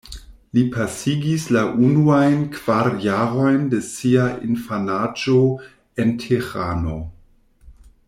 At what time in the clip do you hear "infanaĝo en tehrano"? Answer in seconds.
4.51-7.01